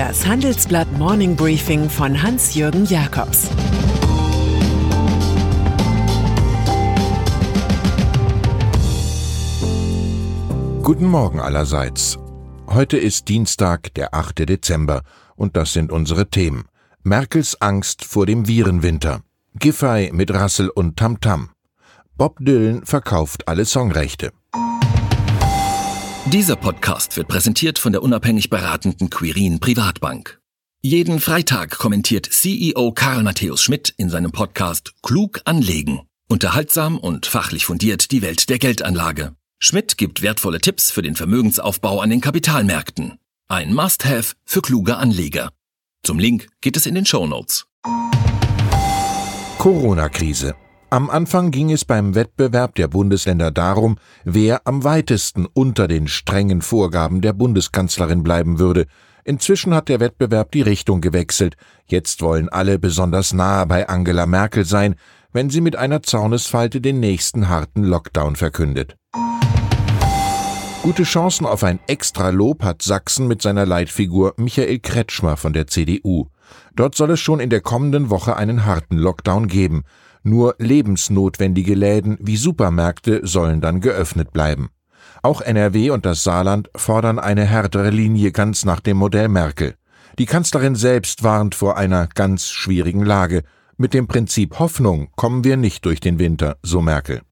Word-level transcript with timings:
Das 0.00 0.26
Handelsblatt 0.26 0.90
Morning 0.96 1.36
Briefing 1.36 1.90
von 1.90 2.22
Hans-Jürgen 2.22 2.86
Jakobs 2.86 3.50
Guten 10.82 11.04
Morgen 11.04 11.38
allerseits. 11.38 12.18
Heute 12.66 12.96
ist 12.96 13.28
Dienstag, 13.28 13.92
der 13.92 14.14
8. 14.14 14.48
Dezember, 14.48 15.02
und 15.36 15.54
das 15.58 15.74
sind 15.74 15.92
unsere 15.92 16.30
Themen. 16.30 16.64
Merkels 17.02 17.60
Angst 17.60 18.02
vor 18.02 18.24
dem 18.24 18.48
Virenwinter. 18.48 19.20
Giffey 19.58 20.12
mit 20.14 20.32
Rassel 20.32 20.70
und 20.70 20.96
Tamtam. 20.96 21.42
-Tam. 21.42 21.48
Bob 22.16 22.38
Dylan 22.40 22.86
verkauft 22.86 23.46
alle 23.48 23.66
Songrechte. 23.66 24.32
Dieser 26.26 26.54
Podcast 26.54 27.16
wird 27.16 27.28
präsentiert 27.28 27.78
von 27.78 27.92
der 27.92 28.02
unabhängig 28.02 28.50
beratenden 28.50 29.10
Quirin 29.10 29.58
Privatbank. 29.58 30.40
Jeden 30.82 31.18
Freitag 31.18 31.78
kommentiert 31.78 32.26
CEO 32.26 32.92
Karl 32.92 33.22
Matthäus 33.22 33.62
Schmidt 33.62 33.94
in 33.96 34.10
seinem 34.10 34.30
Podcast 34.30 34.92
Klug 35.02 35.40
anlegen. 35.44 36.02
Unterhaltsam 36.28 36.98
und 36.98 37.26
fachlich 37.26 37.64
fundiert 37.64 38.12
die 38.12 38.22
Welt 38.22 38.48
der 38.48 38.58
Geldanlage. 38.58 39.34
Schmidt 39.58 39.98
gibt 39.98 40.22
wertvolle 40.22 40.60
Tipps 40.60 40.90
für 40.90 41.02
den 41.02 41.16
Vermögensaufbau 41.16 42.00
an 42.00 42.10
den 42.10 42.20
Kapitalmärkten. 42.20 43.18
Ein 43.48 43.74
Must-Have 43.74 44.34
für 44.44 44.62
kluge 44.62 44.98
Anleger. 44.98 45.50
Zum 46.04 46.18
Link 46.18 46.48
geht 46.60 46.76
es 46.76 46.86
in 46.86 46.94
den 46.94 47.06
Show 47.06 47.26
Notes. 47.26 47.66
Corona-Krise. 49.58 50.54
Am 50.92 51.08
Anfang 51.08 51.52
ging 51.52 51.70
es 51.70 51.84
beim 51.84 52.16
Wettbewerb 52.16 52.74
der 52.74 52.88
Bundesländer 52.88 53.52
darum, 53.52 53.96
wer 54.24 54.66
am 54.66 54.82
weitesten 54.82 55.46
unter 55.46 55.86
den 55.86 56.08
strengen 56.08 56.62
Vorgaben 56.62 57.20
der 57.20 57.32
Bundeskanzlerin 57.32 58.24
bleiben 58.24 58.58
würde. 58.58 58.86
Inzwischen 59.22 59.72
hat 59.72 59.88
der 59.88 60.00
Wettbewerb 60.00 60.50
die 60.50 60.62
Richtung 60.62 61.00
gewechselt. 61.00 61.54
Jetzt 61.86 62.22
wollen 62.22 62.48
alle 62.48 62.80
besonders 62.80 63.32
nahe 63.32 63.66
bei 63.66 63.88
Angela 63.88 64.26
Merkel 64.26 64.64
sein, 64.64 64.96
wenn 65.32 65.48
sie 65.48 65.60
mit 65.60 65.76
einer 65.76 66.02
Zornesfalte 66.02 66.80
den 66.80 66.98
nächsten 66.98 67.48
harten 67.48 67.84
Lockdown 67.84 68.34
verkündet. 68.34 68.96
Gute 70.82 71.04
Chancen 71.04 71.46
auf 71.46 71.62
ein 71.62 71.78
Extra-Lob 71.86 72.64
hat 72.64 72.82
Sachsen 72.82 73.28
mit 73.28 73.42
seiner 73.42 73.64
Leitfigur 73.64 74.34
Michael 74.38 74.80
Kretschmer 74.80 75.36
von 75.36 75.52
der 75.52 75.68
CDU. 75.68 76.26
Dort 76.74 76.96
soll 76.96 77.12
es 77.12 77.20
schon 77.20 77.38
in 77.38 77.50
der 77.50 77.60
kommenden 77.60 78.10
Woche 78.10 78.36
einen 78.36 78.64
harten 78.64 78.96
Lockdown 78.96 79.46
geben. 79.46 79.84
Nur 80.22 80.54
lebensnotwendige 80.58 81.74
Läden 81.74 82.18
wie 82.20 82.36
Supermärkte 82.36 83.20
sollen 83.26 83.60
dann 83.60 83.80
geöffnet 83.80 84.32
bleiben. 84.32 84.70
Auch 85.22 85.40
NRW 85.40 85.90
und 85.90 86.06
das 86.06 86.24
Saarland 86.24 86.70
fordern 86.74 87.18
eine 87.18 87.44
härtere 87.44 87.90
Linie 87.90 88.32
ganz 88.32 88.64
nach 88.64 88.80
dem 88.80 88.96
Modell 88.96 89.28
Merkel. 89.28 89.74
Die 90.18 90.26
Kanzlerin 90.26 90.74
selbst 90.74 91.22
warnt 91.22 91.54
vor 91.54 91.76
einer 91.76 92.06
ganz 92.06 92.48
schwierigen 92.48 93.04
Lage. 93.04 93.42
Mit 93.76 93.94
dem 93.94 94.06
Prinzip 94.06 94.58
Hoffnung 94.58 95.08
kommen 95.16 95.44
wir 95.44 95.56
nicht 95.56 95.84
durch 95.84 96.00
den 96.00 96.18
Winter, 96.18 96.56
so 96.62 96.82
Merkel. 96.82 97.22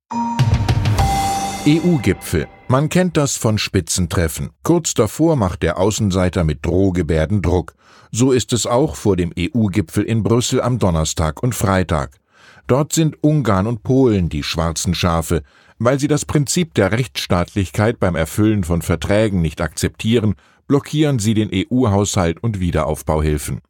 EU-Gipfel. 1.67 2.47
Man 2.69 2.89
kennt 2.89 3.19
das 3.19 3.37
von 3.37 3.59
Spitzentreffen. 3.59 4.51
Kurz 4.63 4.95
davor 4.95 5.37
macht 5.37 5.63
der 5.63 5.79
Außenseiter 5.79 6.45
mit 6.45 6.65
Drohgebärden 6.65 7.43
Druck. 7.43 7.75
So 8.11 8.33
ist 8.33 8.55
es 8.55 8.67
auch 8.67 8.97
vor 8.97 9.17
dem 9.17 9.33
EU-Gipfel 9.39 10.05
in 10.05 10.23
Brüssel 10.23 10.63
am 10.63 10.79
Donnerstag 10.79 11.43
und 11.43 11.55
Freitag. 11.55 12.19
Dort 12.69 12.93
sind 12.93 13.17
Ungarn 13.23 13.67
und 13.67 13.83
Polen 13.83 14.29
die 14.29 14.43
schwarzen 14.43 14.95
Schafe, 14.95 15.43
weil 15.79 15.99
sie 15.99 16.07
das 16.07 16.27
Prinzip 16.27 16.75
der 16.75 16.93
Rechtsstaatlichkeit 16.93 17.99
beim 17.99 18.15
Erfüllen 18.15 18.63
von 18.63 18.83
Verträgen 18.83 19.41
nicht 19.41 19.63
akzeptieren, 19.63 20.35
blockieren 20.67 21.19
sie 21.19 21.33
den 21.33 21.51
EU-Haushalt 21.51 22.43
und 22.43 22.61
Wiederaufbauhilfen. 22.61 23.63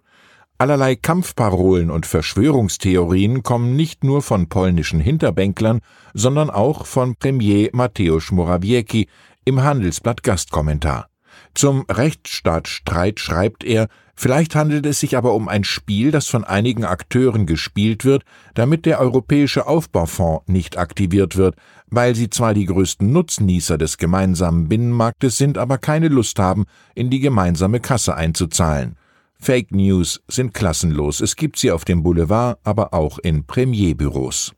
Allerlei 0.59 0.97
Kampfparolen 0.97 1.93
und 1.93 2.07
Verschwörungstheorien 2.07 3.45
kommen 3.45 3.77
nicht 3.77 4.03
nur 4.03 4.21
von 4.21 4.49
polnischen 4.49 4.99
Hinterbänklern, 4.99 5.81
sondern 6.13 6.51
auch 6.51 6.85
von 6.85 7.15
Premier 7.15 7.71
Mateusz 7.73 8.33
Morawiecki 8.33 9.07
im 9.45 9.63
Handelsblatt 9.63 10.25
Gastkommentar. 10.25 11.09
Zum 11.55 11.85
Rechtsstaatsstreit 11.89 13.21
schreibt 13.21 13.63
er, 13.63 13.87
vielleicht 14.19 14.55
handelt 14.55 14.85
es 14.85 15.01
sich 15.01 15.17
aber 15.17 15.33
um 15.35 15.49
ein 15.49 15.65
Spiel, 15.65 16.11
das 16.11 16.27
von 16.27 16.45
einigen 16.45 16.85
Akteuren 16.85 17.47
gespielt 17.47 18.05
wird, 18.05 18.25
damit 18.55 18.85
der 18.85 19.01
Europäische 19.01 19.67
Aufbaufonds 19.67 20.49
nicht 20.49 20.77
aktiviert 20.77 21.37
wird, 21.37 21.55
weil 21.87 22.15
sie 22.15 22.29
zwar 22.29 22.53
die 22.53 22.67
größten 22.67 23.11
Nutznießer 23.11 23.79
des 23.79 23.97
gemeinsamen 23.97 24.69
Binnenmarktes 24.69 25.39
sind, 25.39 25.57
aber 25.57 25.79
keine 25.79 26.09
Lust 26.09 26.39
haben, 26.39 26.67
in 26.95 27.09
die 27.09 27.21
gemeinsame 27.21 27.81
Kasse 27.81 28.15
einzuzahlen. 28.15 28.97
Fake 29.41 29.71
News 29.71 30.21
sind 30.29 30.53
klassenlos, 30.53 31.21
es 31.21 31.37
gibt 31.37 31.59
sie 31.59 31.71
auf 31.71 31.85
dem 31.85 32.03
Boulevard, 32.03 32.59
aber 32.65 32.93
auch 32.93 33.19
in 33.21 33.47
Premierbüros. 33.47 34.53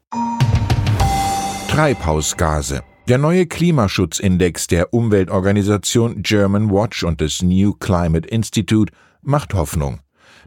Treibhausgase 1.68 2.82
der 3.10 3.18
neue 3.18 3.46
Klimaschutzindex 3.46 4.68
der 4.68 4.94
Umweltorganisation 4.94 6.22
German 6.22 6.70
Watch 6.70 7.02
und 7.02 7.20
des 7.20 7.42
New 7.42 7.72
Climate 7.72 8.28
Institute 8.28 8.92
macht 9.20 9.52
Hoffnung. 9.52 9.98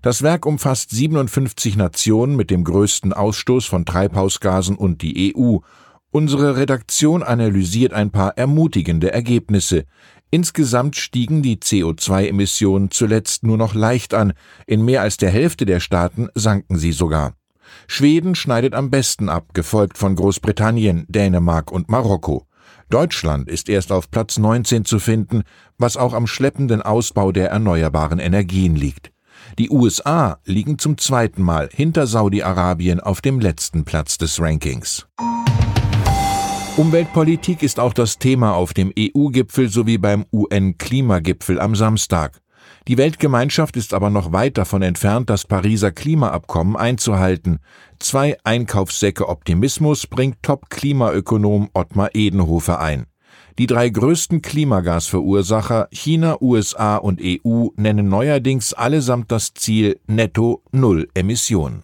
Das 0.02 0.22
Werk 0.22 0.46
umfasst 0.46 0.92
57 0.92 1.76
Nationen 1.76 2.38
mit 2.38 2.50
dem 2.50 2.64
größten 2.64 3.12
Ausstoß 3.12 3.66
von 3.66 3.84
Treibhausgasen 3.84 4.78
und 4.78 5.02
die 5.02 5.36
EU. 5.36 5.58
Unsere 6.12 6.56
Redaktion 6.56 7.22
analysiert 7.22 7.92
ein 7.92 8.12
paar 8.12 8.38
ermutigende 8.38 9.12
Ergebnisse. 9.12 9.84
Insgesamt 10.32 10.96
stiegen 10.96 11.42
die 11.42 11.58
CO2-Emissionen 11.58 12.92
zuletzt 12.92 13.44
nur 13.44 13.58
noch 13.58 13.76
leicht 13.76 14.14
an, 14.14 14.32
in 14.68 14.86
mehr 14.86 15.02
als 15.02 15.18
der 15.18 15.32
Hälfte 15.32 15.66
der 15.66 15.82
Staaten 15.82 16.30
sanken 16.34 16.78
sie 16.78 16.94
sogar. 16.94 17.34
Schweden 17.88 18.36
schneidet 18.36 18.74
am 18.74 18.90
besten 18.90 19.28
ab, 19.28 19.54
gefolgt 19.54 19.98
von 19.98 20.16
Großbritannien, 20.16 21.06
Dänemark 21.10 21.70
und 21.70 21.90
Marokko. 21.90 22.48
Deutschland 22.94 23.50
ist 23.50 23.70
erst 23.70 23.92
auf 23.92 24.12
Platz 24.12 24.38
19 24.38 24.86
zu 24.86 25.00
finden, 25.00 25.42
was 25.80 25.98
auch 25.98 26.14
am 26.14 26.28
schleppenden 26.28 26.84
Ausbau 26.84 27.32
der 27.32 27.50
erneuerbaren 27.50 28.20
Energien 28.20 28.76
liegt. 28.76 29.12
Die 29.58 29.72
USA 29.72 30.38
liegen 30.46 30.78
zum 30.78 31.00
zweiten 31.00 31.42
Mal 31.42 31.70
hinter 31.74 32.06
Saudi-Arabien 32.06 33.00
auf 33.00 33.20
dem 33.22 33.40
letzten 33.40 33.84
Platz 33.84 34.20
des 34.20 34.40
Rankings. 34.40 35.08
Umweltpolitik 36.78 37.64
ist 37.64 37.80
auch 37.80 37.94
das 37.94 38.20
Thema 38.20 38.54
auf 38.54 38.76
dem 38.76 38.94
EU-Gipfel 38.96 39.70
sowie 39.70 39.98
beim 39.98 40.26
UN-Klimagipfel 40.32 41.60
am 41.60 41.76
Samstag. 41.76 42.43
Die 42.88 42.98
Weltgemeinschaft 42.98 43.78
ist 43.78 43.94
aber 43.94 44.10
noch 44.10 44.34
weit 44.34 44.58
davon 44.58 44.82
entfernt, 44.82 45.30
das 45.30 45.46
Pariser 45.46 45.92
Klimaabkommen 45.92 46.76
einzuhalten. 46.76 47.60
Zwei 48.00 48.38
Einkaufssäcke 48.44 49.30
Optimismus 49.30 50.06
bringt 50.08 50.44
Top-Klimaökonom 50.44 51.70
Ottmar 51.74 52.10
Edenhofer 52.14 52.82
ein. 52.82 53.06
Die 53.58 53.68
drei 53.68 53.88
größten 53.88 54.42
Klimagasverursacher 54.42 55.88
China, 55.92 56.42
USA 56.42 56.98
und 56.98 57.22
EU 57.24 57.68
nennen 57.78 58.10
neuerdings 58.10 58.74
allesamt 58.74 59.32
das 59.32 59.54
Ziel 59.54 60.00
Netto 60.08 60.62
Null 60.72 61.08
Emissionen. 61.14 61.84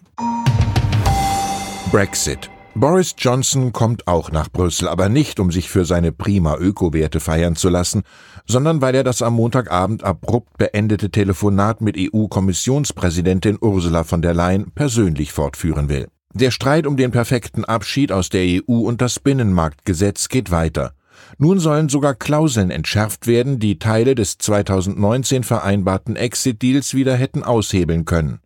Brexit 1.90 2.50
Boris 2.76 3.16
Johnson 3.18 3.72
kommt 3.72 4.06
auch 4.06 4.30
nach 4.30 4.48
Brüssel, 4.48 4.88
aber 4.88 5.08
nicht, 5.08 5.40
um 5.40 5.50
sich 5.50 5.68
für 5.68 5.84
seine 5.84 6.12
prima 6.12 6.56
Ökowerte 6.56 7.18
feiern 7.18 7.56
zu 7.56 7.68
lassen, 7.68 8.04
sondern 8.46 8.80
weil 8.80 8.94
er 8.94 9.02
das 9.02 9.22
am 9.22 9.34
Montagabend 9.34 10.04
abrupt 10.04 10.56
beendete 10.56 11.10
Telefonat 11.10 11.80
mit 11.80 11.96
EU-Kommissionspräsidentin 11.98 13.58
Ursula 13.60 14.04
von 14.04 14.22
der 14.22 14.34
Leyen 14.34 14.70
persönlich 14.72 15.32
fortführen 15.32 15.88
will. 15.88 16.08
Der 16.32 16.52
Streit 16.52 16.86
um 16.86 16.96
den 16.96 17.10
perfekten 17.10 17.64
Abschied 17.64 18.12
aus 18.12 18.28
der 18.28 18.44
EU 18.44 18.78
und 18.78 19.02
das 19.02 19.18
Binnenmarktgesetz 19.18 20.28
geht 20.28 20.52
weiter. 20.52 20.92
Nun 21.38 21.58
sollen 21.58 21.88
sogar 21.88 22.14
Klauseln 22.14 22.70
entschärft 22.70 23.26
werden, 23.26 23.58
die 23.58 23.80
Teile 23.80 24.14
des 24.14 24.38
2019 24.38 25.42
vereinbarten 25.42 26.14
Exit-Deals 26.14 26.94
wieder 26.94 27.16
hätten 27.16 27.42
aushebeln 27.42 28.04
können. 28.04 28.38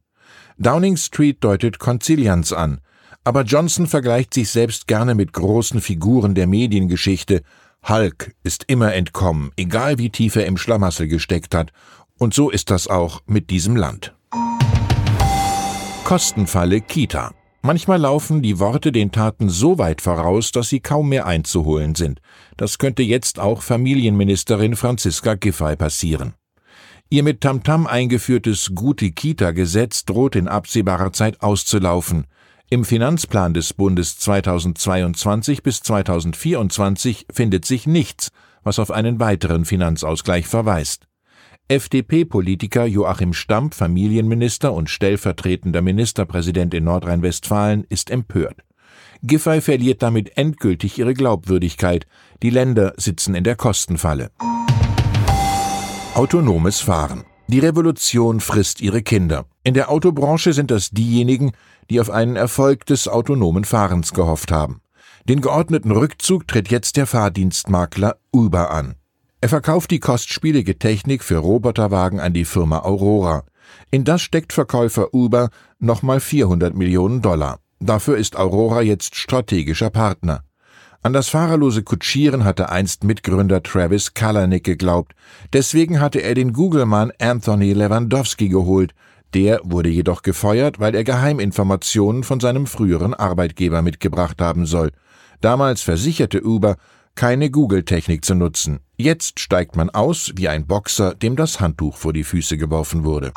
Downing 0.56 0.96
Street 0.96 1.44
deutet 1.44 1.78
Konzilianz 1.78 2.52
an, 2.52 2.80
aber 3.24 3.42
Johnson 3.42 3.86
vergleicht 3.86 4.34
sich 4.34 4.50
selbst 4.50 4.86
gerne 4.86 5.14
mit 5.14 5.32
großen 5.32 5.80
Figuren 5.80 6.34
der 6.34 6.46
Mediengeschichte. 6.46 7.42
Hulk 7.88 8.34
ist 8.44 8.64
immer 8.68 8.94
entkommen, 8.94 9.50
egal 9.56 9.98
wie 9.98 10.10
tief 10.10 10.36
er 10.36 10.46
im 10.46 10.56
Schlamassel 10.56 11.08
gesteckt 11.08 11.54
hat. 11.54 11.72
Und 12.18 12.34
so 12.34 12.50
ist 12.50 12.70
das 12.70 12.86
auch 12.86 13.22
mit 13.26 13.50
diesem 13.50 13.76
Land. 13.76 14.14
Kostenfalle 16.04 16.80
Kita. 16.80 17.32
Manchmal 17.62 17.98
laufen 17.98 18.42
die 18.42 18.58
Worte 18.58 18.92
den 18.92 19.10
Taten 19.10 19.48
so 19.48 19.78
weit 19.78 20.02
voraus, 20.02 20.52
dass 20.52 20.68
sie 20.68 20.80
kaum 20.80 21.08
mehr 21.08 21.26
einzuholen 21.26 21.94
sind. 21.94 22.20
Das 22.58 22.76
könnte 22.76 23.02
jetzt 23.02 23.40
auch 23.40 23.62
Familienministerin 23.62 24.76
Franziska 24.76 25.34
Giffey 25.34 25.74
passieren. 25.74 26.34
Ihr 27.08 27.22
mit 27.22 27.40
Tamtam 27.40 27.86
eingeführtes 27.86 28.72
Gute-Kita-Gesetz 28.74 30.04
droht 30.04 30.36
in 30.36 30.46
absehbarer 30.46 31.12
Zeit 31.14 31.40
auszulaufen. 31.40 32.26
Im 32.70 32.84
Finanzplan 32.84 33.52
des 33.52 33.74
Bundes 33.74 34.18
2022 34.18 35.62
bis 35.62 35.80
2024 35.82 37.26
findet 37.30 37.66
sich 37.66 37.86
nichts, 37.86 38.30
was 38.62 38.78
auf 38.78 38.90
einen 38.90 39.20
weiteren 39.20 39.66
Finanzausgleich 39.66 40.46
verweist. 40.46 41.06
FDP-Politiker 41.68 42.86
Joachim 42.86 43.34
Stamp, 43.34 43.74
Familienminister 43.74 44.72
und 44.72 44.88
stellvertretender 44.88 45.82
Ministerpräsident 45.82 46.72
in 46.74 46.84
Nordrhein-Westfalen, 46.84 47.84
ist 47.88 48.10
empört. 48.10 48.56
Giffey 49.22 49.60
verliert 49.60 50.02
damit 50.02 50.36
endgültig 50.36 50.98
ihre 50.98 51.14
Glaubwürdigkeit. 51.14 52.06
Die 52.42 52.50
Länder 52.50 52.94
sitzen 52.96 53.34
in 53.34 53.44
der 53.44 53.56
Kostenfalle. 53.56 54.30
Autonomes 56.14 56.80
Fahren. 56.80 57.24
Die 57.46 57.58
Revolution 57.58 58.40
frisst 58.40 58.80
ihre 58.80 59.02
Kinder. 59.02 59.44
In 59.64 59.74
der 59.74 59.90
Autobranche 59.90 60.52
sind 60.54 60.70
das 60.70 60.90
diejenigen, 60.90 61.52
die 61.90 62.00
auf 62.00 62.10
einen 62.10 62.36
Erfolg 62.36 62.86
des 62.86 63.06
autonomen 63.06 63.64
Fahrens 63.64 64.12
gehofft 64.14 64.50
haben. 64.50 64.80
Den 65.28 65.40
geordneten 65.40 65.90
Rückzug 65.90 66.48
tritt 66.48 66.70
jetzt 66.70 66.96
der 66.96 67.06
Fahrdienstmakler 67.06 68.16
Uber 68.32 68.70
an. 68.70 68.94
Er 69.40 69.50
verkauft 69.50 69.90
die 69.90 70.00
kostspielige 70.00 70.78
Technik 70.78 71.22
für 71.22 71.36
Roboterwagen 71.36 72.18
an 72.18 72.32
die 72.32 72.46
Firma 72.46 72.78
Aurora. 72.78 73.44
In 73.90 74.04
das 74.04 74.22
steckt 74.22 74.54
Verkäufer 74.54 75.12
Uber 75.12 75.50
nochmal 75.78 76.20
400 76.20 76.74
Millionen 76.74 77.20
Dollar. 77.20 77.58
Dafür 77.78 78.16
ist 78.16 78.36
Aurora 78.36 78.80
jetzt 78.80 79.16
strategischer 79.16 79.90
Partner. 79.90 80.44
An 81.04 81.12
das 81.12 81.28
fahrerlose 81.28 81.82
Kutschieren 81.82 82.44
hatte 82.44 82.70
einst 82.70 83.04
Mitgründer 83.04 83.62
Travis 83.62 84.14
Kalanick 84.14 84.64
geglaubt. 84.64 85.12
Deswegen 85.52 86.00
hatte 86.00 86.20
er 86.20 86.34
den 86.34 86.54
Google-Mann 86.54 87.12
Anthony 87.20 87.74
Lewandowski 87.74 88.48
geholt. 88.48 88.94
Der 89.34 89.60
wurde 89.64 89.90
jedoch 89.90 90.22
gefeuert, 90.22 90.80
weil 90.80 90.94
er 90.94 91.04
Geheiminformationen 91.04 92.22
von 92.22 92.40
seinem 92.40 92.66
früheren 92.66 93.12
Arbeitgeber 93.12 93.82
mitgebracht 93.82 94.40
haben 94.40 94.64
soll. 94.64 94.92
Damals 95.42 95.82
versicherte 95.82 96.42
Uber, 96.42 96.76
keine 97.14 97.50
Google-Technik 97.50 98.24
zu 98.24 98.34
nutzen. 98.34 98.80
Jetzt 98.96 99.40
steigt 99.40 99.76
man 99.76 99.90
aus 99.90 100.32
wie 100.36 100.48
ein 100.48 100.66
Boxer, 100.66 101.14
dem 101.14 101.36
das 101.36 101.60
Handtuch 101.60 101.98
vor 101.98 102.14
die 102.14 102.24
Füße 102.24 102.56
geworfen 102.56 103.04
wurde. 103.04 103.34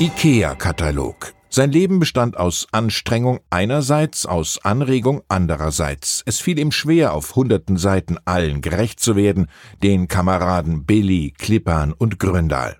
IKEA-Katalog 0.00 1.34
sein 1.52 1.72
Leben 1.72 1.98
bestand 1.98 2.36
aus 2.36 2.68
Anstrengung 2.70 3.40
einerseits, 3.50 4.24
aus 4.24 4.64
Anregung 4.64 5.22
andererseits. 5.28 6.22
Es 6.24 6.38
fiel 6.38 6.60
ihm 6.60 6.70
schwer, 6.70 7.12
auf 7.12 7.34
hunderten 7.34 7.76
Seiten 7.76 8.18
allen 8.24 8.60
gerecht 8.60 9.00
zu 9.00 9.16
werden, 9.16 9.48
den 9.82 10.06
Kameraden 10.06 10.86
Billy, 10.86 11.34
Klippern 11.36 11.92
und 11.92 12.20
Gründal. 12.20 12.78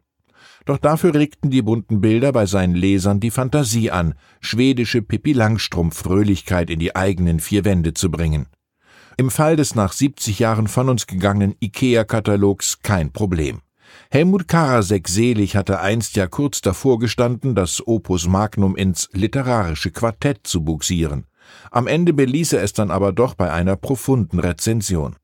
Doch 0.66 0.78
dafür 0.78 1.14
regten 1.14 1.50
die 1.50 1.62
bunten 1.62 2.00
Bilder 2.00 2.30
bei 2.30 2.46
seinen 2.46 2.76
Lesern 2.76 3.18
die 3.18 3.32
Fantasie 3.32 3.90
an, 3.90 4.14
schwedische 4.40 5.02
Pippi 5.02 5.32
Langstrumpf-Fröhlichkeit 5.32 6.70
in 6.70 6.78
die 6.78 6.94
eigenen 6.94 7.40
vier 7.40 7.64
Wände 7.64 7.92
zu 7.92 8.08
bringen. 8.08 8.46
Im 9.16 9.30
Fall 9.30 9.56
des 9.56 9.74
nach 9.74 9.92
70 9.92 10.38
Jahren 10.38 10.68
von 10.68 10.88
uns 10.88 11.08
gegangenen 11.08 11.56
IKEA-Katalogs 11.60 12.82
kein 12.82 13.12
Problem. 13.12 13.62
Helmut 14.10 14.48
Karasek 14.48 15.08
selig 15.08 15.54
hatte 15.54 15.80
einst 15.80 16.16
ja 16.16 16.26
kurz 16.26 16.60
davor 16.60 16.98
gestanden, 16.98 17.54
das 17.54 17.86
Opus 17.86 18.26
Magnum 18.26 18.74
ins 18.74 19.08
literarische 19.12 19.92
Quartett 19.92 20.40
zu 20.44 20.64
buxieren. 20.64 21.26
Am 21.70 21.86
Ende 21.86 22.12
beließ 22.12 22.54
er 22.54 22.62
es 22.62 22.72
dann 22.72 22.90
aber 22.90 23.12
doch 23.12 23.34
bei 23.34 23.52
einer 23.52 23.76
profunden 23.76 24.38
Rezension. 24.38 25.16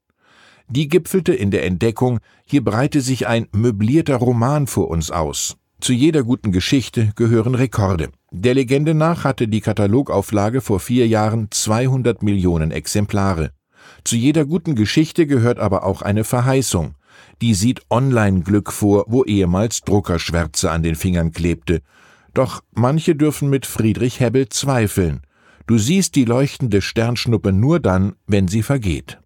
Die 0.68 0.88
gipfelte 0.88 1.32
in 1.32 1.50
der 1.50 1.64
Entdeckung, 1.64 2.18
hier 2.44 2.64
breite 2.64 3.00
sich 3.00 3.26
ein 3.26 3.48
möblierter 3.52 4.16
Roman 4.16 4.66
vor 4.66 4.88
uns 4.88 5.10
aus. 5.10 5.56
Zu 5.80 5.92
jeder 5.92 6.22
guten 6.22 6.52
Geschichte 6.52 7.12
gehören 7.16 7.54
Rekorde. 7.54 8.10
Der 8.32 8.54
Legende 8.54 8.94
nach 8.94 9.24
hatte 9.24 9.46
die 9.46 9.60
Katalogauflage 9.60 10.60
vor 10.60 10.80
vier 10.80 11.06
Jahren 11.06 11.48
200 11.50 12.22
Millionen 12.22 12.70
Exemplare. 12.70 13.50
Zu 14.02 14.16
jeder 14.16 14.44
guten 14.44 14.74
Geschichte 14.74 15.26
gehört 15.26 15.58
aber 15.58 15.84
auch 15.84 16.02
eine 16.02 16.24
Verheißung 16.24 16.94
die 17.42 17.54
sieht 17.54 17.82
Online-Glück 17.90 18.72
vor, 18.72 19.04
wo 19.08 19.24
ehemals 19.24 19.82
Druckerschwärze 19.82 20.70
an 20.70 20.82
den 20.82 20.94
Fingern 20.94 21.32
klebte. 21.32 21.82
Doch 22.34 22.62
manche 22.72 23.14
dürfen 23.14 23.48
mit 23.48 23.66
Friedrich 23.66 24.20
Hebbel 24.20 24.48
zweifeln. 24.48 25.22
Du 25.66 25.78
siehst 25.78 26.14
die 26.14 26.24
leuchtende 26.24 26.80
Sternschnuppe 26.80 27.52
nur 27.52 27.80
dann, 27.80 28.14
wenn 28.26 28.48
sie 28.48 28.62
vergeht. 28.62 29.18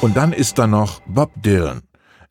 Und 0.00 0.16
dann 0.16 0.32
ist 0.32 0.58
da 0.58 0.66
noch 0.66 1.00
Bob 1.06 1.30
Dylan. 1.42 1.82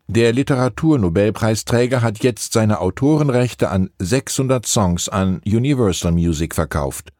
Der 0.07 0.33
Literaturnobelpreisträger 0.33 2.01
hat 2.01 2.21
jetzt 2.23 2.51
seine 2.51 2.81
Autorenrechte 2.81 3.69
an 3.69 3.89
600 3.99 4.65
Songs 4.65 5.07
an 5.07 5.41
Universal 5.45 6.11
Music 6.11 6.53
verkauft. 6.53 7.13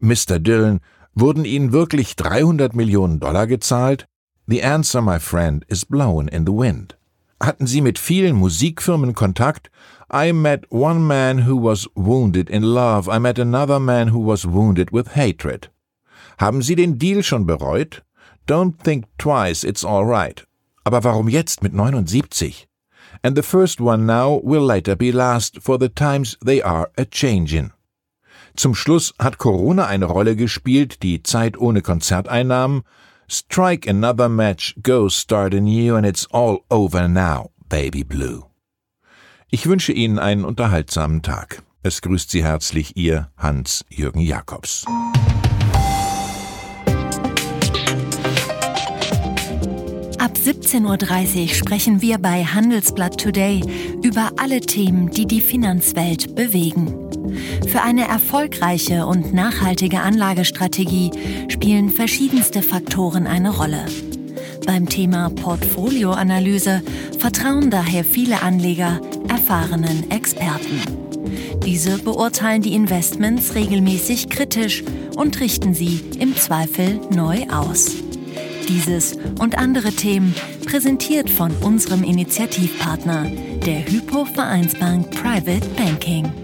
Mr. 0.00 0.38
Dylan, 0.40 0.80
wurden 1.14 1.44
Ihnen 1.44 1.72
wirklich 1.72 2.16
300 2.16 2.74
Millionen 2.74 3.20
Dollar 3.20 3.46
gezahlt? 3.46 4.06
The 4.46 4.62
answer, 4.62 5.00
my 5.00 5.18
friend, 5.18 5.64
is 5.68 5.84
blown 5.84 6.28
in 6.28 6.44
the 6.44 6.52
wind. 6.52 6.94
Hatten 7.40 7.66
Sie 7.66 7.80
mit 7.80 7.98
vielen 7.98 8.36
Musikfirmen 8.36 9.14
Kontakt? 9.14 9.70
I 10.10 10.32
met 10.32 10.70
one 10.70 11.06
man 11.06 11.38
who 11.38 11.56
was 11.56 11.88
wounded 11.94 12.50
in 12.50 12.62
love. 12.62 13.08
I 13.08 13.18
met 13.18 13.38
another 13.38 13.80
man 13.80 14.08
who 14.08 14.20
was 14.20 14.46
wounded 14.46 14.90
with 14.90 15.14
hatred. 15.14 15.68
Haben 16.38 16.62
Sie 16.62 16.74
den 16.74 16.98
Deal 16.98 17.22
schon 17.22 17.46
bereut? 17.46 18.02
Don't 18.46 18.78
think 18.78 19.06
twice, 19.18 19.64
it's 19.64 19.84
all 19.84 20.04
right. 20.04 20.44
Aber 20.84 21.02
warum 21.02 21.28
jetzt 21.28 21.62
mit 21.62 21.72
79? 21.72 22.66
And 23.22 23.36
the 23.36 23.42
first 23.42 23.80
one 23.80 24.04
now 24.04 24.40
will 24.44 24.62
later 24.62 24.94
be 24.94 25.10
last, 25.10 25.62
for 25.62 25.78
the 25.78 25.88
times 25.88 26.36
they 26.44 26.60
are 26.60 26.90
a 26.98 27.06
changin'. 27.06 27.72
Zum 28.56 28.74
Schluss 28.74 29.14
hat 29.18 29.38
Corona 29.38 29.86
eine 29.86 30.04
Rolle 30.04 30.36
gespielt, 30.36 31.02
die 31.02 31.22
Zeit 31.22 31.56
ohne 31.56 31.80
Konzerteinnahmen, 31.80 32.84
Strike 33.28 33.86
another 33.88 34.28
match, 34.28 34.74
go 34.82 35.08
start 35.08 35.54
anew, 35.54 35.96
and 35.96 36.06
it's 36.06 36.26
all 36.30 36.64
over 36.70 37.08
now, 37.08 37.50
Baby 37.68 38.04
Blue. 38.04 38.44
Ich 39.50 39.66
wünsche 39.66 39.92
Ihnen 39.92 40.18
einen 40.18 40.44
unterhaltsamen 40.44 41.22
Tag. 41.22 41.62
Es 41.82 42.02
grüßt 42.02 42.30
Sie 42.30 42.42
herzlich 42.42 42.96
Ihr 42.96 43.30
Hans-Jürgen 43.36 44.20
Jakobs. 44.20 44.84
Ab 50.18 50.32
17.30 50.34 51.42
Uhr 51.42 51.48
sprechen 51.48 52.00
wir 52.00 52.18
bei 52.18 52.44
Handelsblatt 52.44 53.20
Today 53.20 53.62
über 54.02 54.32
alle 54.38 54.60
Themen, 54.60 55.10
die 55.10 55.26
die 55.26 55.40
Finanzwelt 55.40 56.34
bewegen. 56.34 57.03
Für 57.68 57.82
eine 57.82 58.06
erfolgreiche 58.06 59.06
und 59.06 59.32
nachhaltige 59.32 60.00
Anlagestrategie 60.00 61.10
spielen 61.48 61.90
verschiedenste 61.90 62.62
Faktoren 62.62 63.26
eine 63.26 63.50
Rolle. 63.50 63.86
Beim 64.66 64.88
Thema 64.88 65.30
Portfolioanalyse 65.30 66.82
vertrauen 67.18 67.70
daher 67.70 68.04
viele 68.04 68.42
Anleger 68.42 69.00
erfahrenen 69.28 70.10
Experten. 70.10 70.80
Diese 71.64 71.98
beurteilen 71.98 72.62
die 72.62 72.74
Investments 72.74 73.54
regelmäßig 73.54 74.28
kritisch 74.28 74.84
und 75.16 75.40
richten 75.40 75.74
sie 75.74 76.00
im 76.18 76.36
Zweifel 76.36 77.00
neu 77.10 77.46
aus. 77.48 77.90
Dieses 78.68 79.14
und 79.38 79.58
andere 79.58 79.92
Themen 79.92 80.34
präsentiert 80.66 81.28
von 81.28 81.52
unserem 81.58 82.02
Initiativpartner, 82.02 83.30
der 83.64 83.86
Hypo 83.86 84.24
Vereinsbank 84.24 85.10
Private 85.10 85.66
Banking. 85.76 86.43